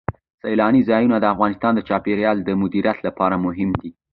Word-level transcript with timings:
سیلانی 0.41 0.81
ځایونه 0.89 1.15
د 1.19 1.25
افغانستان 1.33 1.71
د 1.75 1.81
چاپیریال 1.89 2.37
د 2.43 2.49
مدیریت 2.61 2.97
لپاره 3.07 3.35
مهم 3.45 3.69
دي. 3.81 3.91